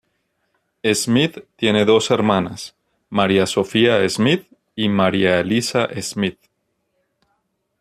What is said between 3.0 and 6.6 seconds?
María Sofía Smith y María Elisa Smith.